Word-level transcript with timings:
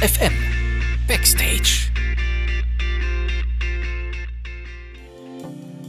FM 0.00 0.32
Backstage. 1.06 1.90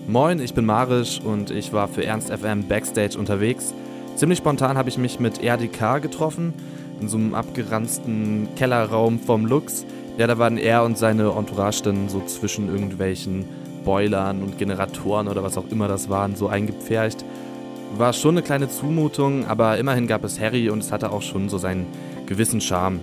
Moin, 0.05 0.41
ich 0.41 0.53
bin 0.53 0.65
Marisch 0.65 1.21
und 1.21 1.49
ich 1.49 1.71
war 1.71 1.87
für 1.87 2.03
Ernst 2.03 2.29
FM 2.29 2.67
Backstage 2.67 3.17
unterwegs. 3.17 3.73
Ziemlich 4.17 4.39
spontan 4.39 4.77
habe 4.77 4.89
ich 4.89 4.97
mich 4.97 5.21
mit 5.21 5.41
RDK 5.41 6.01
getroffen, 6.01 6.53
in 6.99 7.07
so 7.07 7.15
einem 7.15 7.33
abgeranzten 7.33 8.49
Kellerraum 8.57 9.17
vom 9.17 9.45
Lux. 9.45 9.85
Ja, 10.17 10.27
da 10.27 10.37
waren 10.37 10.57
er 10.57 10.83
und 10.83 10.97
seine 10.97 11.31
Entourage 11.31 11.81
dann 11.81 12.09
so 12.09 12.19
zwischen 12.25 12.67
irgendwelchen 12.67 13.45
Boilern 13.85 14.43
und 14.43 14.57
Generatoren 14.57 15.29
oder 15.29 15.41
was 15.41 15.57
auch 15.57 15.69
immer 15.69 15.87
das 15.87 16.09
waren, 16.09 16.35
so 16.35 16.49
eingepfercht. 16.49 17.23
War 17.95 18.11
schon 18.11 18.35
eine 18.35 18.41
kleine 18.41 18.67
Zumutung, 18.67 19.45
aber 19.45 19.77
immerhin 19.77 20.07
gab 20.07 20.25
es 20.25 20.37
Harry 20.37 20.69
und 20.69 20.79
es 20.79 20.91
hatte 20.91 21.13
auch 21.13 21.21
schon 21.21 21.47
so 21.47 21.57
seinen 21.57 21.87
gewissen 22.25 22.59
Charme. 22.59 22.99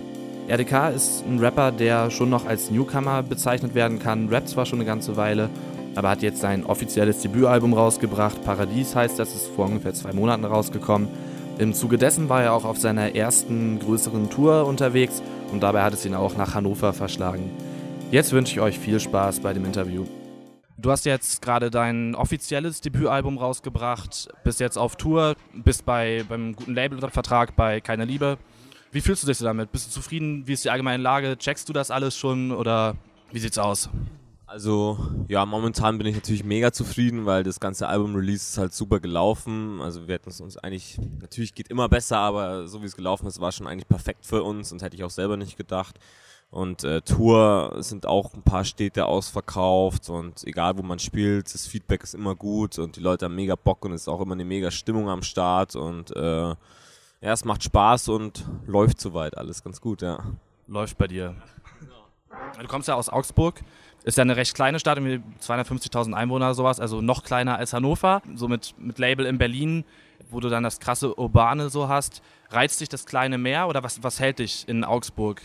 RDK 0.49 0.89
ist 0.95 1.23
ein 1.27 1.37
Rapper, 1.37 1.71
der 1.71 2.09
schon 2.09 2.31
noch 2.31 2.47
als 2.47 2.71
Newcomer 2.71 3.21
bezeichnet 3.21 3.75
werden 3.75 3.99
kann, 3.99 4.29
rappt 4.29 4.49
zwar 4.49 4.65
schon 4.65 4.79
eine 4.79 4.85
ganze 4.87 5.15
Weile, 5.15 5.47
aber 5.93 6.09
hat 6.09 6.23
jetzt 6.23 6.41
sein 6.41 6.65
offizielles 6.65 7.21
Debütalbum 7.21 7.75
rausgebracht. 7.75 8.43
Paradies 8.43 8.95
heißt 8.95 9.19
das, 9.19 9.35
ist 9.35 9.47
vor 9.49 9.67
ungefähr 9.67 9.93
zwei 9.93 10.11
Monaten 10.11 10.45
rausgekommen. 10.45 11.07
Im 11.59 11.75
Zuge 11.75 11.99
dessen 11.99 12.29
war 12.29 12.41
er 12.41 12.53
auch 12.53 12.65
auf 12.65 12.79
seiner 12.79 13.13
ersten 13.15 13.77
größeren 13.77 14.31
Tour 14.31 14.65
unterwegs 14.65 15.21
und 15.51 15.61
dabei 15.61 15.83
hat 15.83 15.93
es 15.93 16.03
ihn 16.03 16.15
auch 16.15 16.35
nach 16.35 16.55
Hannover 16.55 16.93
verschlagen. 16.93 17.51
Jetzt 18.09 18.31
wünsche 18.31 18.53
ich 18.53 18.59
euch 18.59 18.79
viel 18.79 18.99
Spaß 18.99 19.41
bei 19.41 19.53
dem 19.53 19.65
Interview. 19.65 20.05
Du 20.79 20.89
hast 20.89 21.05
jetzt 21.05 21.43
gerade 21.43 21.69
dein 21.69 22.15
offizielles 22.15 22.81
Debütalbum 22.81 23.37
rausgebracht, 23.37 24.29
bist 24.43 24.59
jetzt 24.59 24.79
auf 24.79 24.95
Tour, 24.95 25.35
bist 25.53 25.85
bei, 25.85 26.25
beim 26.27 26.55
guten 26.55 26.73
Label 26.73 26.95
unter 26.95 27.11
Vertrag 27.11 27.55
bei 27.55 27.81
Keine 27.81 28.05
Liebe. 28.05 28.39
Wie 28.91 29.01
fühlst 29.01 29.21
du 29.23 29.27
dich 29.27 29.37
damit? 29.37 29.71
Bist 29.71 29.87
du 29.87 29.91
zufrieden? 29.91 30.47
Wie 30.47 30.53
ist 30.53 30.65
die 30.65 30.71
allgemeine 30.71 31.01
Lage? 31.01 31.37
Checkst 31.37 31.69
du 31.69 31.73
das 31.73 31.91
alles 31.91 32.17
schon 32.17 32.51
oder 32.51 32.95
wie 33.31 33.39
sieht's 33.39 33.59
aus? 33.59 33.89
Also 34.47 34.97
ja, 35.27 35.45
momentan 35.45 35.99
bin 35.99 36.07
ich 36.07 36.15
natürlich 36.15 36.43
mega 36.43 36.71
zufrieden, 36.71 37.27
weil 37.27 37.43
das 37.43 37.59
ganze 37.59 37.87
Album-Release 37.87 38.49
ist 38.49 38.57
halt 38.57 38.73
super 38.73 38.99
gelaufen. 38.99 39.79
Also 39.79 40.07
wir 40.07 40.15
hätten 40.15 40.31
es 40.31 40.41
uns 40.41 40.57
eigentlich, 40.57 40.97
natürlich 41.21 41.53
geht 41.53 41.67
immer 41.67 41.87
besser, 41.87 42.17
aber 42.17 42.67
so 42.67 42.81
wie 42.81 42.87
es 42.87 42.95
gelaufen 42.95 43.27
ist, 43.27 43.39
war 43.39 43.51
schon 43.51 43.67
eigentlich 43.67 43.87
perfekt 43.87 44.25
für 44.25 44.41
uns 44.41 44.71
und 44.71 44.81
hätte 44.81 44.95
ich 44.95 45.03
auch 45.03 45.11
selber 45.11 45.37
nicht 45.37 45.55
gedacht. 45.55 45.99
Und 46.49 46.83
äh, 46.83 47.01
Tour 47.01 47.75
sind 47.81 48.07
auch 48.07 48.33
ein 48.33 48.41
paar 48.41 48.65
Städte 48.65 49.05
ausverkauft 49.05 50.09
und 50.09 50.43
egal 50.47 50.79
wo 50.79 50.81
man 50.81 50.97
spielt, 50.97 51.53
das 51.53 51.67
Feedback 51.67 52.01
ist 52.01 52.15
immer 52.15 52.35
gut 52.35 52.79
und 52.79 52.95
die 52.95 53.01
Leute 53.01 53.25
haben 53.25 53.35
mega 53.35 53.53
Bock 53.53 53.85
und 53.85 53.91
es 53.91 54.01
ist 54.01 54.07
auch 54.07 54.19
immer 54.19 54.33
eine 54.33 54.45
mega 54.45 54.71
Stimmung 54.71 55.09
am 55.09 55.21
Start 55.21 55.75
und 55.75 56.09
äh, 56.15 56.55
ja, 57.21 57.33
es 57.33 57.45
macht 57.45 57.63
Spaß 57.63 58.09
und 58.09 58.45
läuft 58.65 58.99
soweit 59.01 59.37
alles 59.37 59.63
ganz 59.63 59.81
gut, 59.81 60.01
ja. 60.01 60.19
Läuft 60.67 60.97
bei 60.97 61.07
dir. 61.07 61.35
Du 62.59 62.67
kommst 62.67 62.87
ja 62.87 62.95
aus 62.95 63.09
Augsburg, 63.09 63.61
ist 64.03 64.17
ja 64.17 64.21
eine 64.21 64.35
recht 64.35 64.55
kleine 64.55 64.79
Stadt, 64.79 64.97
250.000 64.97 66.13
Einwohner 66.13 66.47
oder 66.47 66.53
sowas, 66.53 66.79
also 66.79 67.01
noch 67.01 67.23
kleiner 67.23 67.57
als 67.57 67.73
Hannover, 67.73 68.21
so 68.35 68.47
mit, 68.47 68.75
mit 68.77 68.99
Label 68.99 69.25
in 69.25 69.37
Berlin, 69.37 69.83
wo 70.29 70.39
du 70.39 70.49
dann 70.49 70.63
das 70.63 70.79
krasse 70.79 71.17
Urbane 71.19 71.69
so 71.69 71.87
hast. 71.87 72.21
Reizt 72.49 72.81
dich 72.81 72.89
das 72.89 73.05
kleine 73.05 73.37
mehr 73.37 73.67
oder 73.67 73.83
was, 73.83 74.01
was 74.03 74.19
hält 74.19 74.39
dich 74.39 74.67
in 74.67 74.83
Augsburg? 74.83 75.41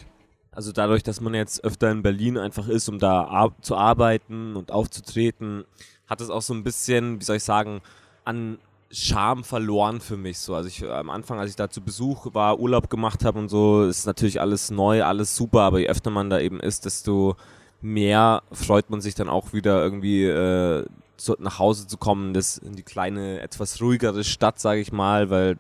Also 0.53 0.71
dadurch, 0.71 1.03
dass 1.03 1.21
man 1.21 1.35
jetzt 1.35 1.65
öfter 1.65 1.91
in 1.91 2.03
Berlin 2.03 2.39
einfach 2.39 2.69
ist, 2.69 2.89
um 2.89 2.99
da 2.99 3.25
ar 3.25 3.53
zu 3.61 3.77
arbeiten 3.77 4.55
und 4.55 4.71
aufzutreten, 4.71 5.65
hat 6.07 6.21
es 6.21 6.31
auch 6.31 6.43
so 6.43 6.55
ein 6.55 6.63
bisschen, 6.63 7.21
wie 7.21 7.25
soll 7.25 7.37
ich 7.37 7.45
sagen, 7.45 7.81
an 8.25 8.59
Charme 8.91 9.45
verloren 9.45 10.01
für 10.01 10.17
mich 10.17 10.39
so. 10.39 10.55
Also 10.55 10.69
ich 10.69 10.85
am 10.89 11.11
Anfang, 11.11 11.39
als 11.39 11.51
ich 11.51 11.57
da 11.57 11.69
zu 11.69 11.81
Besuch 11.81 12.35
war, 12.35 12.61
Urlaub 12.61 12.91
gemacht 12.91 13.25
habe 13.25 13.39
und 13.39 13.49
so, 13.49 13.85
ist 13.85 14.07
natürlich 14.07 14.41
alles 14.41 14.71
neu, 14.71 15.03
alles 15.03 15.35
super, 15.37 15.63
aber 15.63 15.81
je 15.81 15.89
öfter 15.89 16.11
man 16.11 16.31
da 16.31 16.39
eben 16.39 16.61
ist, 16.61 16.85
desto 16.85 17.37
mehr 17.81 18.43
freut 18.53 18.91
man 18.91 19.01
sich 19.01 19.15
dann 19.15 19.29
auch 19.29 19.53
wieder 19.53 19.83
irgendwie 19.83 20.25
äh, 20.25 20.85
so 21.17 21.37
nach 21.39 21.59
Hause 21.59 21.87
zu 21.87 21.97
kommen, 21.97 22.35
das 22.35 22.59
in 22.59 22.75
die 22.75 22.83
kleine, 22.83 23.41
etwas 23.41 23.81
ruhigere 23.81 24.25
Stadt, 24.25 24.59
sage 24.61 24.81
ich 24.81 24.93
mal, 24.93 25.31
weil 25.31 25.59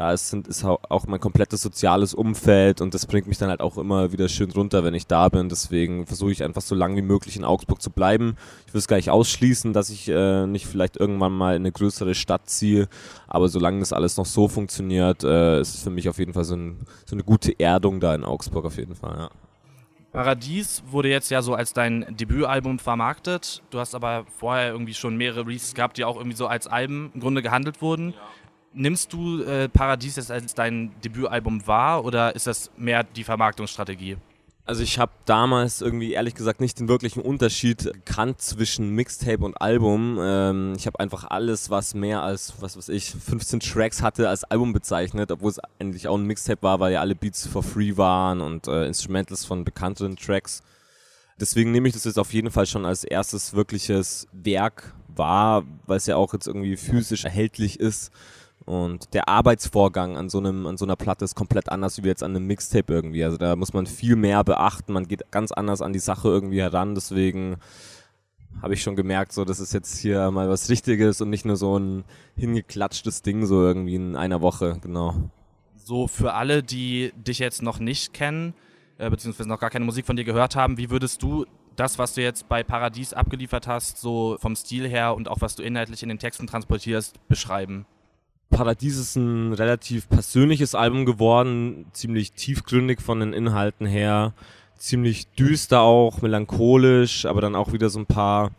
da 0.00 0.12
ist, 0.12 0.30
sind, 0.30 0.48
ist 0.48 0.64
auch 0.64 1.06
mein 1.06 1.20
komplettes 1.20 1.60
soziales 1.60 2.14
Umfeld 2.14 2.80
und 2.80 2.94
das 2.94 3.04
bringt 3.04 3.26
mich 3.26 3.36
dann 3.36 3.50
halt 3.50 3.60
auch 3.60 3.76
immer 3.76 4.12
wieder 4.12 4.30
schön 4.30 4.50
runter, 4.50 4.82
wenn 4.82 4.94
ich 4.94 5.06
da 5.06 5.28
bin. 5.28 5.50
Deswegen 5.50 6.06
versuche 6.06 6.32
ich 6.32 6.42
einfach 6.42 6.62
so 6.62 6.74
lange 6.74 6.96
wie 6.96 7.02
möglich 7.02 7.36
in 7.36 7.44
Augsburg 7.44 7.82
zu 7.82 7.90
bleiben. 7.90 8.36
Ich 8.66 8.72
will 8.72 8.78
es 8.78 8.88
gar 8.88 8.96
nicht 8.96 9.10
ausschließen, 9.10 9.74
dass 9.74 9.90
ich 9.90 10.08
äh, 10.08 10.46
nicht 10.46 10.66
vielleicht 10.66 10.96
irgendwann 10.96 11.32
mal 11.32 11.54
in 11.54 11.62
eine 11.62 11.72
größere 11.72 12.14
Stadt 12.14 12.48
ziehe, 12.48 12.88
aber 13.28 13.48
solange 13.48 13.80
das 13.80 13.92
alles 13.92 14.16
noch 14.16 14.24
so 14.24 14.48
funktioniert, 14.48 15.22
äh, 15.22 15.60
ist 15.60 15.74
es 15.74 15.82
für 15.82 15.90
mich 15.90 16.08
auf 16.08 16.18
jeden 16.18 16.32
Fall 16.32 16.44
so, 16.44 16.56
ein, 16.56 16.78
so 17.04 17.14
eine 17.14 17.22
gute 17.22 17.60
Erdung 17.60 18.00
da 18.00 18.14
in 18.14 18.24
Augsburg 18.24 18.64
auf 18.64 18.78
jeden 18.78 18.94
Fall, 18.94 19.18
ja. 19.18 19.30
Paradies 20.12 20.82
wurde 20.86 21.08
jetzt 21.08 21.30
ja 21.30 21.40
so 21.40 21.54
als 21.54 21.72
dein 21.72 22.16
Debütalbum 22.16 22.80
vermarktet. 22.80 23.62
Du 23.70 23.78
hast 23.78 23.94
aber 23.94 24.24
vorher 24.38 24.72
irgendwie 24.72 24.94
schon 24.94 25.16
mehrere 25.16 25.46
Releases 25.46 25.74
gehabt, 25.74 25.98
die 25.98 26.04
auch 26.04 26.16
irgendwie 26.16 26.36
so 26.36 26.48
als 26.48 26.66
Alben 26.66 27.12
im 27.14 27.20
Grunde 27.20 27.42
gehandelt 27.42 27.80
wurden. 27.80 28.14
Nimmst 28.72 29.12
du 29.12 29.42
äh, 29.42 29.68
Paradies 29.68 30.16
jetzt 30.16 30.30
als 30.30 30.54
dein 30.54 30.92
Debütalbum 31.02 31.66
wahr 31.66 32.04
oder 32.04 32.34
ist 32.36 32.46
das 32.46 32.70
mehr 32.76 33.02
die 33.02 33.24
Vermarktungsstrategie? 33.24 34.16
Also 34.64 34.84
ich 34.84 35.00
habe 35.00 35.10
damals 35.24 35.80
irgendwie 35.80 36.12
ehrlich 36.12 36.36
gesagt 36.36 36.60
nicht 36.60 36.78
den 36.78 36.86
wirklichen 36.86 37.22
Unterschied 37.22 37.82
gekannt 37.82 38.40
zwischen 38.40 38.90
Mixtape 38.90 39.44
und 39.44 39.60
Album. 39.60 40.18
Ähm, 40.20 40.74
ich 40.76 40.86
habe 40.86 41.00
einfach 41.00 41.24
alles, 41.24 41.70
was 41.70 41.94
mehr 41.94 42.22
als, 42.22 42.54
was 42.60 42.76
weiß 42.76 42.90
ich, 42.90 43.10
15 43.10 43.58
Tracks 43.58 44.00
hatte, 44.00 44.28
als 44.28 44.44
Album 44.44 44.72
bezeichnet, 44.72 45.32
obwohl 45.32 45.50
es 45.50 45.58
eigentlich 45.80 46.06
auch 46.06 46.16
ein 46.16 46.24
Mixtape 46.24 46.62
war, 46.62 46.78
weil 46.78 46.92
ja 46.92 47.00
alle 47.00 47.16
Beats 47.16 47.48
for 47.48 47.64
free 47.64 47.96
waren 47.96 48.40
und 48.40 48.68
äh, 48.68 48.86
Instrumentals 48.86 49.44
von 49.44 49.64
bekannteren 49.64 50.14
Tracks. 50.14 50.62
Deswegen 51.40 51.72
nehme 51.72 51.88
ich 51.88 51.94
das 51.94 52.04
jetzt 52.04 52.18
auf 52.18 52.32
jeden 52.32 52.52
Fall 52.52 52.66
schon 52.66 52.86
als 52.86 53.02
erstes 53.02 53.54
wirkliches 53.54 54.28
Werk 54.32 54.94
wahr, 55.08 55.64
weil 55.86 55.96
es 55.96 56.06
ja 56.06 56.14
auch 56.14 56.32
jetzt 56.32 56.46
irgendwie 56.46 56.76
physisch 56.76 57.24
erhältlich 57.24 57.80
ist 57.80 58.12
und 58.66 59.14
der 59.14 59.28
Arbeitsvorgang 59.28 60.16
an 60.16 60.28
so, 60.28 60.38
einem, 60.38 60.66
an 60.66 60.76
so 60.76 60.84
einer 60.84 60.96
Platte 60.96 61.24
ist 61.24 61.34
komplett 61.34 61.70
anders 61.70 62.02
wie 62.02 62.06
jetzt 62.06 62.22
an 62.22 62.36
einem 62.36 62.46
Mixtape 62.46 62.92
irgendwie. 62.92 63.24
Also 63.24 63.36
da 63.36 63.56
muss 63.56 63.72
man 63.72 63.86
viel 63.86 64.16
mehr 64.16 64.44
beachten, 64.44 64.92
man 64.92 65.08
geht 65.08 65.30
ganz 65.30 65.50
anders 65.52 65.82
an 65.82 65.92
die 65.92 65.98
Sache 65.98 66.28
irgendwie 66.28 66.60
heran. 66.60 66.94
Deswegen 66.94 67.56
habe 68.62 68.74
ich 68.74 68.82
schon 68.82 68.96
gemerkt, 68.96 69.32
so 69.32 69.44
das 69.44 69.60
ist 69.60 69.72
jetzt 69.72 69.98
hier 69.98 70.30
mal 70.30 70.48
was 70.48 70.68
Richtiges 70.68 71.20
und 71.20 71.30
nicht 71.30 71.44
nur 71.44 71.56
so 71.56 71.78
ein 71.78 72.04
hingeklatschtes 72.36 73.22
Ding 73.22 73.46
so 73.46 73.62
irgendwie 73.62 73.94
in 73.94 74.16
einer 74.16 74.40
Woche, 74.40 74.78
genau. 74.82 75.14
So 75.76 76.06
für 76.06 76.34
alle, 76.34 76.62
die 76.62 77.12
dich 77.16 77.38
jetzt 77.38 77.62
noch 77.62 77.78
nicht 77.78 78.12
kennen, 78.12 78.54
äh, 78.98 79.08
beziehungsweise 79.08 79.48
noch 79.48 79.58
gar 79.58 79.70
keine 79.70 79.84
Musik 79.84 80.06
von 80.06 80.16
dir 80.16 80.24
gehört 80.24 80.56
haben, 80.56 80.76
wie 80.76 80.90
würdest 80.90 81.22
du 81.22 81.46
das, 81.76 81.98
was 81.98 82.14
du 82.14 82.22
jetzt 82.22 82.48
bei 82.48 82.62
Paradies 82.62 83.14
abgeliefert 83.14 83.66
hast, 83.66 83.98
so 83.98 84.36
vom 84.38 84.54
Stil 84.54 84.86
her 84.86 85.14
und 85.14 85.28
auch 85.28 85.40
was 85.40 85.56
du 85.56 85.62
inhaltlich 85.62 86.02
in 86.02 86.10
den 86.10 86.18
Texten 86.18 86.46
transportierst, 86.46 87.26
beschreiben? 87.28 87.86
Paradies 88.50 88.98
ist 88.98 89.16
ein 89.16 89.52
relativ 89.52 90.08
persönliches 90.08 90.74
Album 90.74 91.06
geworden, 91.06 91.86
ziemlich 91.92 92.32
tiefgründig 92.32 93.00
von 93.00 93.20
den 93.20 93.32
Inhalten 93.32 93.86
her, 93.86 94.34
ziemlich 94.76 95.28
düster 95.28 95.80
auch, 95.80 96.20
melancholisch, 96.20 97.26
aber 97.26 97.40
dann 97.40 97.54
auch 97.54 97.72
wieder 97.72 97.88
so 97.88 98.00
ein 98.00 98.06
paar 98.06 98.50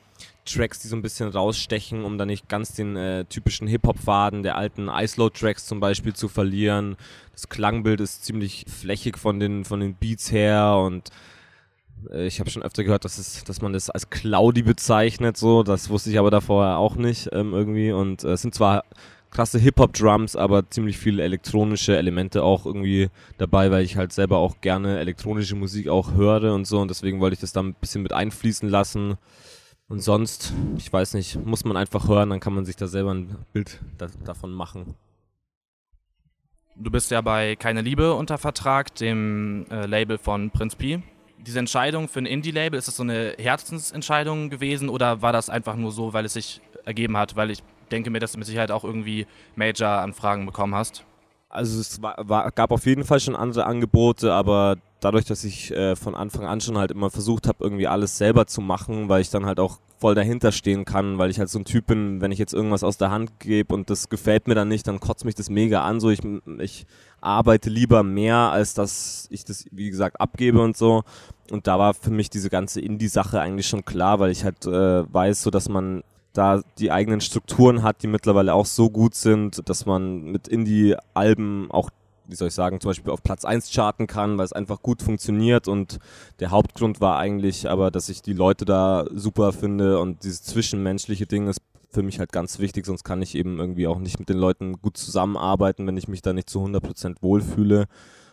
Tracks, 0.45 0.79
die 0.79 0.87
so 0.87 0.95
ein 0.95 1.01
bisschen 1.01 1.29
rausstechen, 1.29 2.03
um 2.03 2.17
dann 2.17 2.27
nicht 2.27 2.49
ganz 2.49 2.73
den 2.73 2.95
äh, 2.95 3.25
typischen 3.25 3.67
Hip-Hop-Faden 3.67 4.43
der 4.43 4.57
alten 4.57 4.89
Ice-Load-Tracks 4.89 5.67
zum 5.67 5.79
Beispiel 5.79 6.13
zu 6.13 6.27
verlieren. 6.27 6.95
Das 7.33 7.49
Klangbild 7.49 8.01
ist 8.01 8.25
ziemlich 8.25 8.65
flächig 8.67 9.17
von 9.17 9.39
den, 9.39 9.65
von 9.65 9.79
den 9.79 9.93
Beats 9.95 10.31
her 10.31 10.81
und 10.83 11.09
äh, 12.09 12.25
ich 12.25 12.39
habe 12.39 12.49
schon 12.49 12.63
öfter 12.63 12.83
gehört, 12.83 13.05
dass, 13.05 13.17
es, 13.17 13.43
dass 13.43 13.61
man 13.61 13.73
das 13.73 13.89
als 13.89 14.09
Cloudy 14.09 14.63
bezeichnet, 14.63 15.37
so. 15.37 15.63
Das 15.63 15.89
wusste 15.89 16.09
ich 16.09 16.19
aber 16.19 16.31
davor 16.31 16.77
auch 16.77 16.95
nicht 16.95 17.29
ähm, 17.33 17.53
irgendwie. 17.53 17.91
Und 17.91 18.23
äh, 18.23 18.31
es 18.31 18.41
sind 18.41 18.55
zwar 18.55 18.83
krasse 19.31 19.57
Hip-Hop-Drums, 19.59 20.35
aber 20.35 20.69
ziemlich 20.69 20.97
viele 20.97 21.23
elektronische 21.23 21.97
Elemente 21.97 22.43
auch 22.43 22.65
irgendwie 22.65 23.09
dabei, 23.37 23.71
weil 23.71 23.83
ich 23.83 23.95
halt 23.97 24.11
selber 24.11 24.37
auch 24.37 24.61
gerne 24.61 24.99
elektronische 24.99 25.55
Musik 25.55 25.87
auch 25.87 26.13
höre 26.13 26.53
und 26.53 26.67
so 26.67 26.79
und 26.79 26.89
deswegen 26.89 27.19
wollte 27.21 27.35
ich 27.35 27.39
das 27.39 27.53
da 27.53 27.61
ein 27.61 27.73
bisschen 27.73 28.03
mit 28.03 28.13
einfließen 28.13 28.69
lassen. 28.69 29.17
Und 29.87 29.99
sonst, 29.99 30.53
ich 30.77 30.91
weiß 30.91 31.15
nicht, 31.15 31.45
muss 31.45 31.65
man 31.65 31.75
einfach 31.75 32.07
hören, 32.07 32.29
dann 32.29 32.39
kann 32.39 32.53
man 32.53 32.63
sich 32.63 32.77
da 32.77 32.87
selber 32.87 33.13
ein 33.13 33.35
Bild 33.51 33.81
da, 33.97 34.07
davon 34.23 34.51
machen. 34.53 34.95
Du 36.75 36.89
bist 36.89 37.11
ja 37.11 37.19
bei 37.19 37.57
Keine 37.57 37.81
Liebe 37.81 38.13
unter 38.13 38.37
Vertrag, 38.37 38.95
dem 38.95 39.65
äh, 39.69 39.85
Label 39.85 40.17
von 40.17 40.49
Prinz 40.49 40.75
P. 40.75 41.03
Diese 41.39 41.59
Entscheidung 41.59 42.07
für 42.07 42.19
ein 42.19 42.25
Indie-Label, 42.25 42.77
ist 42.77 42.87
das 42.87 42.95
so 42.95 43.03
eine 43.03 43.35
Herzensentscheidung 43.37 44.49
gewesen 44.49 44.87
oder 44.87 45.21
war 45.21 45.33
das 45.33 45.49
einfach 45.49 45.75
nur 45.75 45.91
so, 45.91 46.13
weil 46.13 46.23
es 46.23 46.33
sich 46.33 46.61
ergeben 46.85 47.17
hat? 47.17 47.35
Weil 47.35 47.51
ich 47.51 47.61
denke 47.91 48.09
mir, 48.09 48.19
dass 48.19 48.33
du 48.33 48.37
mit 48.37 48.47
Sicherheit 48.47 48.71
auch 48.71 48.83
irgendwie 48.83 49.27
Major-Anfragen 49.55 50.45
bekommen 50.45 50.75
hast. 50.75 51.05
Also 51.49 51.81
es 51.81 52.01
war, 52.01 52.15
war, 52.17 52.49
gab 52.51 52.71
auf 52.71 52.85
jeden 52.85 53.03
Fall 53.03 53.19
schon 53.19 53.35
andere 53.35 53.65
Angebote, 53.65 54.31
aber 54.31 54.77
dadurch, 55.01 55.25
dass 55.25 55.43
ich 55.43 55.71
äh, 55.71 55.97
von 55.97 56.15
Anfang 56.15 56.45
an 56.45 56.61
schon 56.61 56.77
halt 56.77 56.91
immer 56.91 57.09
versucht 57.09 57.47
habe, 57.47 57.63
irgendwie 57.63 57.87
alles 57.87 58.17
selber 58.17 58.47
zu 58.47 58.61
machen, 58.61 59.09
weil 59.09 59.21
ich 59.21 59.29
dann 59.29 59.45
halt 59.45 59.59
auch 59.59 59.79
voll 59.99 60.15
dahinter 60.15 60.51
stehen 60.51 60.85
kann, 60.85 61.17
weil 61.17 61.29
ich 61.29 61.39
halt 61.39 61.49
so 61.49 61.59
ein 61.59 61.65
Typ 61.65 61.87
bin, 61.87 62.21
wenn 62.21 62.31
ich 62.31 62.39
jetzt 62.39 62.53
irgendwas 62.53 62.83
aus 62.83 62.97
der 62.97 63.11
Hand 63.11 63.39
gebe 63.39 63.73
und 63.75 63.89
das 63.89 64.09
gefällt 64.09 64.47
mir 64.47 64.55
dann 64.55 64.69
nicht, 64.69 64.87
dann 64.87 64.99
kotzt 64.99 65.25
mich 65.25 65.35
das 65.35 65.49
mega 65.49 65.83
an. 65.83 65.99
So, 65.99 66.09
ich, 66.09 66.19
ich 66.59 66.85
arbeite 67.19 67.69
lieber 67.69 68.01
mehr, 68.01 68.37
als 68.37 68.73
dass 68.73 69.27
ich 69.29 69.43
das, 69.43 69.65
wie 69.71 69.89
gesagt, 69.89 70.21
abgebe 70.21 70.61
und 70.61 70.77
so. 70.77 71.03
Und 71.51 71.67
da 71.67 71.77
war 71.77 71.93
für 71.93 72.11
mich 72.11 72.29
diese 72.29 72.49
ganze 72.49 72.79
Indie-Sache 72.79 73.41
eigentlich 73.41 73.67
schon 73.67 73.83
klar, 73.83 74.19
weil 74.19 74.31
ich 74.31 74.43
halt 74.43 74.65
äh, 74.65 75.13
weiß, 75.13 75.43
so 75.43 75.51
dass 75.51 75.67
man 75.67 76.03
da 76.33 76.61
die 76.77 76.91
eigenen 76.91 77.21
Strukturen 77.21 77.83
hat, 77.83 78.03
die 78.03 78.07
mittlerweile 78.07 78.53
auch 78.53 78.65
so 78.65 78.89
gut 78.89 79.15
sind, 79.15 79.67
dass 79.69 79.85
man 79.85 80.23
mit 80.23 80.47
Indie-Alben 80.47 81.69
auch 81.71 81.89
wie 82.31 82.35
soll 82.35 82.47
ich 82.47 82.53
sagen, 82.53 82.79
zum 82.79 82.89
Beispiel 82.89 83.11
auf 83.11 83.23
Platz 83.23 83.43
1 83.43 83.71
charten 83.71 84.07
kann, 84.07 84.37
weil 84.37 84.45
es 84.45 84.53
einfach 84.53 84.81
gut 84.81 85.01
funktioniert. 85.01 85.67
Und 85.67 85.99
der 86.39 86.49
Hauptgrund 86.49 87.01
war 87.01 87.17
eigentlich 87.17 87.69
aber, 87.69 87.91
dass 87.91 88.07
ich 88.07 88.21
die 88.21 88.33
Leute 88.33 88.63
da 88.63 89.05
super 89.13 89.51
finde. 89.51 89.99
Und 89.99 90.23
dieses 90.23 90.41
zwischenmenschliche 90.43 91.27
Ding 91.27 91.47
ist 91.47 91.59
für 91.91 92.03
mich 92.03 92.19
halt 92.19 92.31
ganz 92.31 92.59
wichtig, 92.59 92.85
sonst 92.85 93.03
kann 93.03 93.21
ich 93.21 93.35
eben 93.35 93.59
irgendwie 93.59 93.85
auch 93.85 93.99
nicht 93.99 94.17
mit 94.17 94.29
den 94.29 94.37
Leuten 94.37 94.81
gut 94.81 94.95
zusammenarbeiten, 94.95 95.85
wenn 95.85 95.97
ich 95.97 96.07
mich 96.07 96.21
da 96.21 96.31
nicht 96.31 96.49
zu 96.49 96.59
100% 96.63 97.17
wohlfühle. 97.21 97.87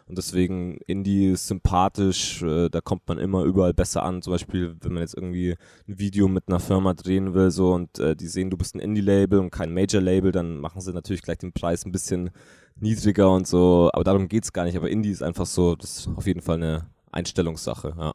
Und 0.09 0.17
deswegen 0.17 0.79
Indie 0.87 1.27
ist 1.27 1.49
sympathisch, 1.49 2.43
äh, 2.43 2.71
da 2.71 2.81
kommt 2.81 3.07
man 3.09 3.19
immer 3.19 3.43
überall 3.43 3.75
besser 3.75 4.03
an. 4.03 4.23
Zum 4.23 4.33
Beispiel, 4.33 4.75
wenn 4.81 4.95
man 4.95 5.03
jetzt 5.03 5.15
irgendwie 5.15 5.55
ein 5.87 5.99
Video 5.99 6.29
mit 6.29 6.45
einer 6.49 6.61
Firma 6.61 6.95
drehen 6.95 7.35
will, 7.35 7.51
so 7.51 7.75
und 7.75 7.99
äh, 7.99 8.17
die 8.17 8.27
sehen, 8.27 8.49
du 8.49 8.57
bist 8.57 8.75
ein 8.75 8.81
Indie-Label 8.81 9.39
und 9.39 9.51
kein 9.51 9.75
Major-Label, 9.75 10.33
dann 10.33 10.61
machen 10.61 10.81
sie 10.81 10.95
natürlich 10.95 11.21
gleich 11.21 11.37
den 11.39 11.53
Preis 11.53 11.85
ein 11.85 11.93
bisschen 11.93 12.31
niedriger 12.77 13.31
und 13.31 13.47
so. 13.47 13.91
Aber 13.93 14.03
darum 14.03 14.29
geht's 14.29 14.55
gar 14.55 14.65
nicht. 14.65 14.79
Aber 14.79 14.89
Indie 14.89 15.11
ist 15.11 15.23
einfach 15.23 15.47
so, 15.47 15.77
das 15.77 15.99
ist 15.99 16.09
auf 16.17 16.27
jeden 16.27 16.41
Fall 16.41 16.57
eine 16.57 16.87
Einstellungssache, 17.13 17.95
ja. 17.99 18.13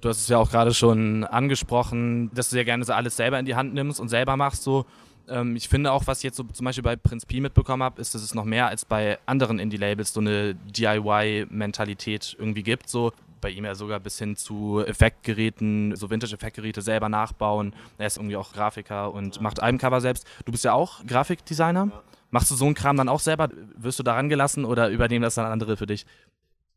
Du 0.00 0.08
hast 0.08 0.20
es 0.20 0.28
ja 0.28 0.38
auch 0.38 0.50
gerade 0.50 0.74
schon 0.74 1.24
angesprochen, 1.24 2.30
dass 2.34 2.50
du 2.50 2.56
ja 2.56 2.64
gerne 2.64 2.84
so 2.84 2.92
alles 2.92 3.16
selber 3.16 3.38
in 3.38 3.46
die 3.46 3.54
Hand 3.54 3.74
nimmst 3.74 3.98
und 3.98 4.08
selber 4.08 4.36
machst. 4.36 4.62
So, 4.62 4.84
ähm, 5.28 5.56
ich 5.56 5.68
finde 5.68 5.92
auch, 5.92 6.06
was 6.06 6.18
ich 6.18 6.24
jetzt 6.24 6.36
so 6.36 6.44
zum 6.44 6.64
Beispiel 6.64 6.82
bei 6.82 6.96
Prinz 6.96 7.26
P 7.26 7.40
mitbekommen 7.40 7.82
habe, 7.82 8.00
ist, 8.00 8.14
dass 8.14 8.22
es 8.22 8.34
noch 8.34 8.44
mehr 8.44 8.68
als 8.68 8.84
bei 8.84 9.18
anderen 9.26 9.58
Indie-Labels 9.58 10.12
so 10.12 10.20
eine 10.20 10.54
DIY-Mentalität 10.54 12.36
irgendwie 12.38 12.62
gibt. 12.62 12.88
So 12.88 13.12
bei 13.40 13.50
ihm 13.50 13.64
ja 13.64 13.74
sogar 13.74 14.00
bis 14.00 14.18
hin 14.18 14.36
zu 14.36 14.82
Effektgeräten, 14.84 15.94
so 15.94 16.10
Vintage-Effektgeräte 16.10 16.82
selber 16.82 17.08
nachbauen. 17.08 17.74
Er 17.98 18.06
ist 18.06 18.16
irgendwie 18.16 18.36
auch 18.36 18.52
Grafiker 18.52 19.12
und 19.12 19.40
macht 19.40 19.62
Albencover 19.62 20.00
selbst. 20.00 20.26
Du 20.44 20.52
bist 20.52 20.64
ja 20.64 20.72
auch 20.72 21.04
Grafikdesigner. 21.06 21.88
Ja. 21.92 22.02
Machst 22.30 22.50
du 22.50 22.54
so 22.54 22.64
einen 22.64 22.74
Kram 22.74 22.96
dann 22.96 23.08
auch 23.08 23.20
selber? 23.20 23.48
Wirst 23.76 23.98
du 23.98 24.02
daran 24.02 24.28
gelassen 24.28 24.64
oder 24.64 24.88
übernehmen 24.90 25.22
das 25.22 25.36
dann 25.36 25.46
andere 25.46 25.76
für 25.76 25.86
dich? 25.86 26.06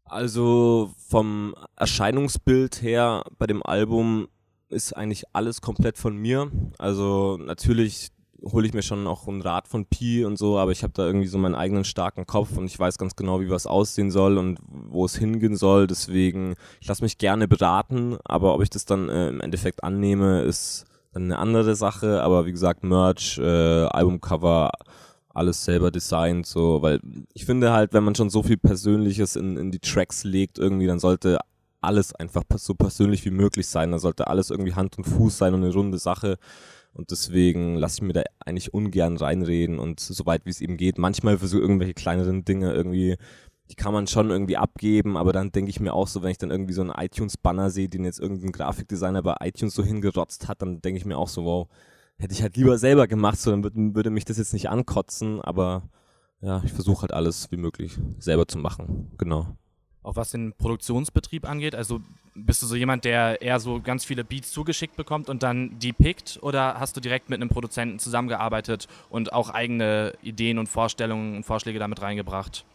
Also 0.06 0.92
vom 1.08 1.56
Erscheinungsbild 1.76 2.82
her 2.82 3.24
bei 3.38 3.48
dem 3.48 3.64
Album 3.64 4.28
ist 4.70 4.94
eigentlich 4.94 5.24
alles 5.34 5.62
komplett 5.62 5.98
von 5.98 6.16
mir. 6.16 6.52
Also 6.78 7.38
natürlich 7.38 8.10
hole 8.44 8.66
ich 8.68 8.74
mir 8.74 8.82
schon 8.82 9.08
auch 9.08 9.28
einen 9.28 9.42
Rat 9.42 9.68
von 9.68 9.86
Pi 9.86 10.26
und 10.26 10.38
so, 10.38 10.58
aber 10.58 10.72
ich 10.72 10.84
habe 10.84 10.94
da 10.94 11.06
irgendwie 11.06 11.28
so 11.28 11.38
meinen 11.38 11.56
eigenen 11.56 11.84
starken 11.84 12.26
Kopf 12.26 12.58
und 12.58 12.66
ich 12.66 12.78
weiß 12.78 12.98
ganz 12.98 13.16
genau, 13.16 13.42
wie 13.42 13.50
was 13.50 13.68
aussehen 13.68 14.12
soll 14.12 14.38
und 14.38 14.60
wo 14.68 15.06
es 15.06 15.16
hingehen 15.16 15.56
soll. 15.56 15.88
Deswegen, 15.88 16.56
ich 16.80 16.88
lasse 16.88 17.04
mich 17.04 17.18
gerne 17.18 17.48
beraten, 17.48 18.18
aber 18.24 18.56
ob 18.56 18.62
ich 18.62 18.70
das 18.70 18.86
dann 18.86 19.10
äh, 19.10 19.30
im 19.30 19.42
Endeffekt 19.42 19.84
annehme, 19.84 20.42
ist 20.42 20.86
dann 21.14 21.24
eine 21.24 21.40
andere 21.40 21.76
Sache. 21.76 22.22
Aber 22.22 22.46
wie 22.46 22.52
gesagt, 22.52 22.84
Merch, 22.84 23.38
äh, 23.40 23.86
Albumcover, 23.86 24.72
alles 25.34 25.64
selber 25.64 25.92
designt, 25.92 26.46
so, 26.46 26.82
weil 26.82 27.00
ich 27.34 27.46
finde 27.46 27.72
halt, 27.72 27.94
wenn 27.94 28.04
man 28.04 28.16
schon 28.16 28.30
so 28.30 28.44
viel 28.44 28.58
Persönliches 28.58 29.36
in, 29.36 29.58
in 29.58 29.72
die 29.72 29.80
Tracks 29.80 30.24
legt, 30.24 30.58
irgendwie, 30.58 30.88
dann 30.88 31.00
sollte 31.00 31.40
alles 31.82 32.14
einfach 32.14 32.44
so 32.58 32.74
persönlich 32.74 33.24
wie 33.26 33.32
möglich 33.32 33.68
sein. 33.68 33.92
Da 33.92 34.00
sollte 34.00 34.28
alles 34.28 34.50
irgendwie 34.50 34.74
Hand 34.74 34.98
und 34.98 35.06
Fuß 35.06 35.38
sein 35.38 35.54
und 35.54 35.64
eine 35.64 35.74
runde 35.74 35.98
Sache. 35.98 36.38
Und 36.94 37.12
deswegen 37.12 37.76
lasse 37.76 37.98
ich 37.98 38.02
mir 38.02 38.14
da 38.14 38.24
eigentlich 38.40 38.74
ungern 38.74 39.18
reinreden 39.18 39.80
und 39.80 40.00
so 40.00 40.26
weit 40.26 40.46
wie 40.46 40.50
es 40.50 40.62
eben 40.62 40.78
geht. 40.78 40.98
Manchmal 40.98 41.38
so 41.38 41.60
irgendwelche 41.60 41.94
kleineren 41.94 42.44
Dinge 42.46 42.74
irgendwie, 42.74 43.18
die 43.70 43.76
kann 43.76 43.94
man 43.94 44.08
schon 44.08 44.32
irgendwie 44.32 44.58
abgeben, 44.58 45.16
aber 45.16 45.32
dann 45.32 45.52
denke 45.52 45.70
ich 45.70 45.80
mir 45.80 45.94
auch 45.94 46.08
so, 46.08 46.22
wenn 46.24 46.32
ich 46.32 46.40
dann 46.40 46.52
irgendwie 46.52 46.74
so 46.74 46.82
einen 46.82 46.92
iTunes-Banner 46.92 47.70
sehe, 47.70 47.88
den 47.88 48.04
jetzt 48.04 48.20
irgendein 48.20 48.52
Grafikdesigner 48.52 49.22
bei 49.22 49.36
iTunes 49.42 49.76
so 49.76 49.84
hingerotzt 49.84 50.48
hat, 50.48 50.62
dann 50.62 50.82
denke 50.82 50.98
ich 50.98 51.06
mir 51.06 51.18
auch 51.18 51.30
so, 51.30 51.46
wow, 51.46 51.68
hätte 52.18 52.34
ich 52.34 52.42
halt 52.42 52.58
lieber 52.58 52.78
selber 52.78 53.08
gemacht, 53.08 53.40
so 53.40 53.56
dann 53.56 53.96
würde 53.96 54.10
mich 54.10 54.26
das 54.26 54.38
jetzt 54.38 54.54
nicht 54.54 54.70
ankotzen, 54.70 55.42
aber 55.42 55.84
ja, 56.42 56.62
ich 56.64 56.74
versuche 56.74 57.02
halt 57.02 57.14
alles 57.14 57.52
wie 57.52 57.58
möglich 57.58 57.98
selber 58.18 58.48
zu 58.48 58.58
machen. 58.58 59.12
Genau. 59.18 59.56
Auch 60.02 60.16
was 60.16 60.32
den 60.32 60.54
Produktionsbetrieb 60.54 61.48
angeht, 61.48 61.76
also 61.76 62.00
bist 62.34 62.62
du 62.62 62.66
so 62.68 62.76
jemand, 62.76 63.04
der 63.04 63.42
eher 63.42 63.60
so 63.60 63.82
ganz 63.82 64.06
viele 64.06 64.24
Beats 64.24 64.52
zugeschickt 64.52 64.96
bekommt 64.96 65.30
und 65.30 65.44
dann 65.44 65.78
die 65.80 65.94
pickt 65.94 66.40
oder 66.42 66.80
hast 66.80 66.96
du 66.96 67.02
direkt 67.02 67.30
mit 67.30 67.42
einem 67.42 67.50
Produzenten 67.50 68.00
zusammengearbeitet 68.00 68.88
und 69.10 69.34
auch 69.34 69.50
eigene 69.50 70.14
Ideen 70.22 70.58
und 70.58 70.68
Vorstellungen 70.68 71.36
und 71.36 71.46
Vorschläge 71.46 71.80
damit 71.80 72.02
reingebracht? 72.02 72.66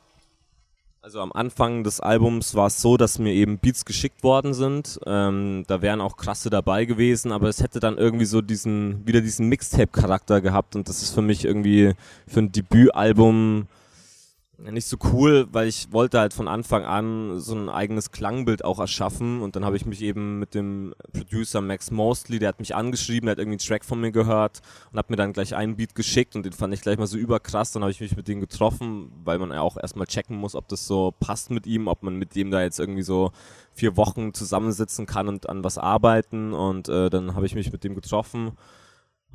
Also 1.05 1.21
am 1.21 1.33
Anfang 1.33 1.85
des 1.85 2.01
Albums 2.01 2.55
war 2.55 2.69
es 2.69 2.81
so, 2.81 2.97
dass 2.97 3.19
mir 3.19 3.35
eben 3.35 3.59
Beats 3.59 3.85
geschickt 3.85 4.23
worden 4.23 4.55
sind. 4.55 4.99
Ähm, 5.05 5.65
da 5.67 5.83
wären 5.83 6.01
auch 6.01 6.17
krasse 6.17 6.49
dabei 6.49 6.87
gewesen, 6.87 7.31
aber 7.31 7.51
es 7.51 7.63
hätte 7.63 7.79
dann 7.79 7.99
irgendwie 7.99 8.25
so 8.25 8.41
diesen, 8.41 9.07
wieder 9.07 9.21
diesen 9.21 9.51
Mixtape-Charakter 9.51 10.41
gehabt 10.41 10.77
und 10.77 10.89
das 10.89 11.03
ist 11.03 11.11
für 11.11 11.21
mich 11.21 11.45
irgendwie 11.45 11.93
für 12.27 12.41
ein 12.41 12.53
Debütalbum 12.53 13.67
nicht 14.59 14.87
so 14.87 14.97
cool, 15.13 15.47
weil 15.51 15.69
ich 15.69 15.93
wollte 15.93 16.19
halt 16.21 16.33
von 16.33 16.49
Anfang 16.49 16.85
an 16.85 17.41
so 17.41 17.55
ein 17.55 17.69
eigenes 17.69 18.11
Klangbild 18.11 18.65
auch 18.65 18.79
erschaffen 18.79 19.41
und 19.43 19.57
dann 19.57 19.65
habe 19.65 19.77
ich 19.77 19.85
mich 19.85 20.01
eben 20.03 20.39
mit 20.39 20.55
dem 20.55 20.95
Producer 21.13 21.61
Max 21.61 21.91
Mostly, 21.91 22.39
der 22.39 22.51
hat 22.51 22.61
mich 22.61 22.75
angeschrieben, 22.75 23.27
der 23.27 23.33
hat 23.33 23.39
irgendwie 23.39 23.55
einen 23.55 23.67
Track 23.67 23.85
von 23.85 24.01
mir 24.01 24.13
gehört 24.13 24.61
und 24.93 24.99
hat 24.99 25.11
mir 25.11 25.17
dann 25.17 25.33
gleich 25.33 25.55
einen 25.55 25.77
Beat 25.77 25.95
geschickt 25.95 26.37
und 26.37 26.45
den 26.45 26.53
fand 26.53 26.73
ich 26.73 26.83
gleich 26.83 26.99
mal 26.99 27.07
so 27.07 27.19
überkrass, 27.19 27.73
dann 27.73 27.83
habe 27.83 27.93
ich 27.93 28.01
mich 28.01 28.17
mit 28.17 28.29
dem 28.29 28.41
getroffen, 28.41 29.11
weil 29.25 29.39
man 29.39 29.51
ja 29.51 29.61
auch 29.61 29.77
erstmal 29.77 30.07
checken 30.07 30.37
muss, 30.37 30.55
ob 30.55 30.69
das 30.69 30.87
so 30.87 31.13
passt 31.19 31.51
mit 31.51 31.67
ihm, 31.67 31.89
ob 31.89 32.03
man 32.03 32.17
mit 32.17 32.35
dem 32.37 32.51
da 32.51 32.63
jetzt 32.63 32.79
irgendwie 32.79 33.03
so 33.03 33.33
vier 33.73 33.97
Wochen 33.97 34.35
zusammensitzen 34.35 35.07
kann 35.07 35.29
und 35.29 35.49
an 35.49 35.65
was 35.65 35.79
arbeiten. 35.79 36.53
Und 36.53 36.89
äh, 36.89 37.11
dann 37.11 37.35
habe 37.35 37.47
ich 37.47 37.55
mich 37.55 37.73
mit 37.73 37.85
dem 37.85 37.95
getroffen 37.95 38.53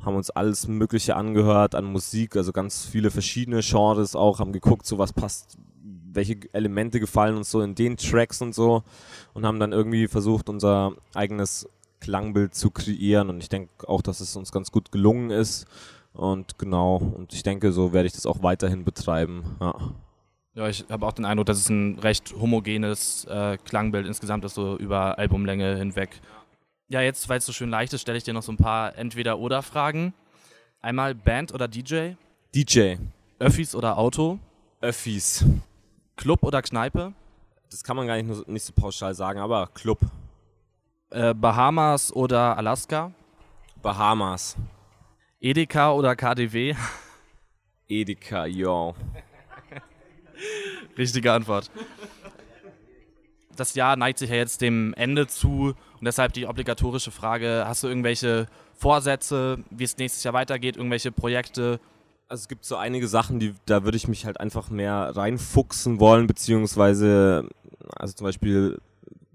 haben 0.02 0.16
uns 0.16 0.30
alles 0.30 0.66
Mögliche 0.68 1.16
angehört 1.16 1.74
an 1.74 1.84
Musik, 1.84 2.36
also 2.36 2.52
ganz 2.52 2.86
viele 2.86 3.10
verschiedene 3.10 3.60
Genres 3.60 4.16
auch, 4.16 4.38
haben 4.38 4.52
geguckt, 4.52 4.86
so 4.86 4.98
was 4.98 5.12
passt, 5.12 5.58
welche 6.12 6.38
Elemente 6.52 7.00
gefallen 7.00 7.36
uns 7.36 7.50
so 7.50 7.60
in 7.60 7.74
den 7.74 7.96
Tracks 7.96 8.42
und 8.42 8.54
so 8.54 8.82
und 9.34 9.46
haben 9.46 9.60
dann 9.60 9.72
irgendwie 9.72 10.08
versucht, 10.08 10.48
unser 10.48 10.92
eigenes 11.14 11.68
Klangbild 12.00 12.54
zu 12.54 12.70
kreieren 12.70 13.28
und 13.28 13.42
ich 13.42 13.48
denke 13.48 13.88
auch, 13.88 14.02
dass 14.02 14.20
es 14.20 14.34
uns 14.36 14.52
ganz 14.52 14.72
gut 14.72 14.90
gelungen 14.90 15.30
ist 15.30 15.66
und 16.12 16.58
genau, 16.58 16.96
und 16.96 17.32
ich 17.32 17.42
denke, 17.42 17.72
so 17.72 17.92
werde 17.92 18.06
ich 18.06 18.12
das 18.14 18.26
auch 18.26 18.42
weiterhin 18.42 18.84
betreiben, 18.84 19.44
ja. 19.60 19.74
Ja, 20.54 20.68
ich 20.68 20.84
habe 20.90 21.06
auch 21.06 21.12
den 21.12 21.24
Eindruck, 21.24 21.46
dass 21.46 21.58
es 21.58 21.68
ein 21.68 21.98
recht 22.00 22.34
homogenes 22.38 23.24
äh, 23.26 23.56
Klangbild 23.58 24.04
insgesamt 24.04 24.44
ist, 24.44 24.54
so 24.54 24.76
über 24.76 25.16
Albumlänge 25.16 25.76
hinweg. 25.76 26.20
Ja, 26.90 27.00
jetzt, 27.00 27.28
weil 27.28 27.38
es 27.38 27.46
so 27.46 27.52
schön 27.52 27.70
leicht 27.70 27.92
ist, 27.92 28.00
stelle 28.00 28.18
ich 28.18 28.24
dir 28.24 28.34
noch 28.34 28.42
so 28.42 28.50
ein 28.50 28.56
paar 28.56 28.98
Entweder-Oder-Fragen. 28.98 30.12
Einmal 30.80 31.14
Band 31.14 31.54
oder 31.54 31.68
DJ? 31.68 32.14
DJ. 32.52 32.96
Öffis 33.38 33.76
oder 33.76 33.96
Auto? 33.96 34.40
Öffis. 34.80 35.44
Club 36.16 36.42
oder 36.42 36.60
Kneipe? 36.62 37.12
Das 37.70 37.84
kann 37.84 37.96
man 37.96 38.08
gar 38.08 38.20
nicht, 38.20 38.48
nicht 38.48 38.64
so 38.64 38.72
pauschal 38.72 39.14
sagen, 39.14 39.38
aber 39.38 39.68
Club. 39.68 40.00
Äh, 41.10 41.32
Bahamas 41.32 42.12
oder 42.12 42.58
Alaska? 42.58 43.12
Bahamas. 43.80 44.56
Edeka 45.38 45.92
oder 45.92 46.16
KDW? 46.16 46.74
Edeka, 47.86 48.46
yo. 48.46 48.96
Richtige 50.98 51.32
Antwort 51.32 51.70
das 53.60 53.74
Jahr 53.74 53.94
neigt 53.96 54.18
sich 54.18 54.30
ja 54.30 54.36
jetzt 54.36 54.62
dem 54.62 54.94
Ende 54.94 55.26
zu 55.26 55.74
und 56.00 56.06
deshalb 56.06 56.32
die 56.32 56.46
obligatorische 56.46 57.10
Frage, 57.10 57.64
hast 57.66 57.82
du 57.82 57.88
irgendwelche 57.88 58.46
Vorsätze, 58.74 59.58
wie 59.70 59.84
es 59.84 59.98
nächstes 59.98 60.24
Jahr 60.24 60.32
weitergeht, 60.32 60.76
irgendwelche 60.76 61.12
Projekte? 61.12 61.78
Also 62.26 62.42
es 62.42 62.48
gibt 62.48 62.64
so 62.64 62.76
einige 62.76 63.06
Sachen, 63.06 63.38
die 63.38 63.54
da 63.66 63.84
würde 63.84 63.96
ich 63.96 64.08
mich 64.08 64.24
halt 64.24 64.40
einfach 64.40 64.70
mehr 64.70 65.12
reinfuchsen 65.14 66.00
wollen, 66.00 66.26
beziehungsweise 66.26 67.48
also 67.94 68.14
zum 68.14 68.24
Beispiel 68.24 68.80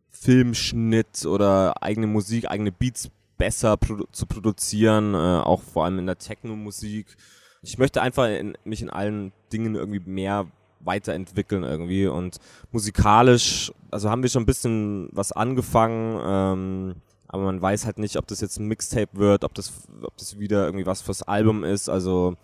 Filmschnitt 0.10 1.26
oder 1.26 1.84
eigene 1.84 2.08
Musik, 2.08 2.50
eigene 2.50 2.72
Beats 2.72 3.12
besser 3.38 3.78
produ 3.78 4.06
zu 4.12 4.26
produzieren, 4.26 5.14
äh, 5.14 5.18
auch 5.18 5.62
vor 5.62 5.86
allem 5.86 6.00
in 6.00 6.08
der 6.08 6.18
Techno-Musik. 6.18 7.16
Ich 7.62 7.78
möchte 7.78 8.02
einfach 8.02 8.28
in, 8.30 8.58
mich 8.64 8.82
in 8.82 8.90
allen 8.90 9.34
Dingen 9.52 9.76
irgendwie 9.76 10.00
mehr 10.00 10.48
weiterentwickeln 10.86 11.64
irgendwie. 11.64 12.08
Und 12.08 12.38
musikalisch, 12.72 13.72
also 13.92 14.10
haben 14.10 14.24
wir 14.24 14.30
schon 14.30 14.44
ein 14.44 14.48
bisschen 14.48 15.10
was 15.12 15.32
angefangen, 15.32 16.20
ähm, 16.26 16.96
aber 17.28 17.44
man 17.44 17.62
weiß 17.62 17.86
halt 17.86 17.98
nicht, 17.98 18.18
ob 18.18 18.28
das 18.28 18.42
jetzt 18.42 18.60
ein 18.60 18.68
Mixtape 18.68 19.10
wird, 19.14 19.44
ob 19.44 19.54
das, 19.54 19.74
ob 20.02 20.16
das 20.18 20.40
wieder 20.40 20.66
irgendwie 20.66 20.86
was 20.86 21.02
fürs 21.02 21.24
Album 21.24 21.64
ist. 21.64 21.90
Also 21.90 22.36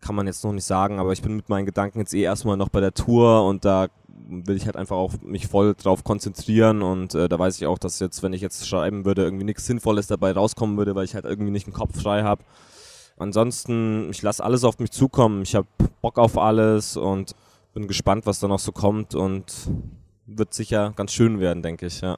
kann 0.00 0.14
man 0.14 0.26
jetzt 0.26 0.44
noch 0.44 0.52
nicht 0.52 0.64
sagen, 0.64 0.98
aber 0.98 1.12
ich 1.12 1.22
bin 1.22 1.36
mit 1.36 1.48
meinen 1.48 1.66
Gedanken 1.66 2.00
jetzt 2.00 2.14
eh 2.14 2.22
erstmal 2.22 2.56
noch 2.56 2.68
bei 2.68 2.80
der 2.80 2.94
Tour 2.94 3.46
und 3.46 3.64
da 3.64 3.88
will 4.28 4.56
ich 4.56 4.66
halt 4.66 4.76
einfach 4.76 4.96
auch 4.96 5.12
mich 5.22 5.46
voll 5.46 5.74
drauf 5.74 6.04
konzentrieren 6.04 6.82
und 6.82 7.14
äh, 7.14 7.28
da 7.28 7.38
weiß 7.38 7.56
ich 7.56 7.66
auch, 7.66 7.78
dass 7.78 8.00
jetzt, 8.00 8.22
wenn 8.22 8.32
ich 8.32 8.40
jetzt 8.40 8.66
schreiben 8.66 9.04
würde, 9.04 9.22
irgendwie 9.22 9.44
nichts 9.44 9.66
Sinnvolles 9.66 10.06
dabei 10.06 10.32
rauskommen 10.32 10.76
würde, 10.76 10.94
weil 10.94 11.04
ich 11.04 11.14
halt 11.14 11.24
irgendwie 11.24 11.50
nicht 11.50 11.66
den 11.66 11.72
Kopf 11.72 12.00
frei 12.00 12.22
habe. 12.22 12.42
Ansonsten, 13.18 14.10
ich 14.10 14.22
lasse 14.22 14.42
alles 14.42 14.64
auf 14.64 14.78
mich 14.78 14.90
zukommen. 14.90 15.42
Ich 15.42 15.54
habe 15.54 15.66
Bock 16.00 16.18
auf 16.18 16.38
alles 16.38 16.96
und 16.96 17.34
bin 17.72 17.86
gespannt, 17.86 18.26
was 18.26 18.40
da 18.40 18.48
noch 18.48 18.58
so 18.58 18.72
kommt 18.72 19.14
und 19.14 19.70
wird 20.26 20.54
sicher 20.54 20.92
ganz 20.96 21.12
schön 21.12 21.40
werden, 21.40 21.62
denke 21.62 21.86
ich, 21.86 22.00
ja. 22.00 22.16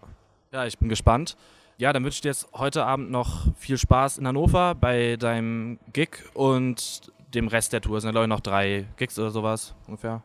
Ja, 0.52 0.66
ich 0.66 0.78
bin 0.78 0.88
gespannt. 0.88 1.36
Ja, 1.76 1.92
dann 1.92 2.04
wünsche 2.04 2.16
ich 2.16 2.20
dir 2.20 2.28
jetzt 2.28 2.48
heute 2.52 2.84
Abend 2.84 3.10
noch 3.10 3.46
viel 3.56 3.78
Spaß 3.78 4.18
in 4.18 4.26
Hannover 4.26 4.74
bei 4.76 5.16
deinem 5.16 5.78
Gig 5.92 6.10
und 6.34 7.12
dem 7.34 7.48
Rest 7.48 7.72
der 7.72 7.80
Tour. 7.80 7.96
Es 7.96 8.02
sind 8.02 8.08
ja, 8.08 8.12
glaube 8.12 8.26
ich, 8.26 8.28
noch 8.28 8.40
drei 8.40 8.86
Gigs 8.96 9.18
oder 9.18 9.30
sowas 9.30 9.74
ungefähr. 9.86 10.22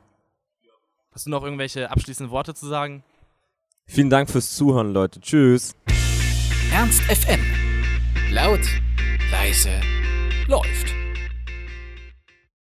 Hast 1.12 1.25
du 1.25 1.31
noch 1.31 1.43
irgendwelche 1.43 1.89
abschließenden 1.89 2.31
Worte 2.31 2.53
zu 2.53 2.67
sagen? 2.67 3.03
Vielen 3.88 4.12
Dank 4.12 4.29
fürs 4.29 4.55
Zuhören, 4.55 4.93
Leute. 4.93 5.19
Tschüss. 5.19 5.75
Ernst 6.71 7.01
FM. 7.01 7.41
Laut, 8.31 8.62
leise, 9.31 9.71
läuft. 10.48 10.99